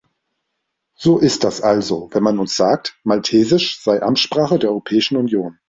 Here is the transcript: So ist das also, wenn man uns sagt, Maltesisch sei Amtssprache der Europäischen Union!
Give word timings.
So 0.95 1.19
ist 1.19 1.43
das 1.43 1.61
also, 1.61 2.09
wenn 2.11 2.23
man 2.23 2.39
uns 2.39 2.57
sagt, 2.57 2.95
Maltesisch 3.03 3.79
sei 3.83 4.01
Amtssprache 4.01 4.57
der 4.57 4.71
Europäischen 4.71 5.15
Union! 5.17 5.59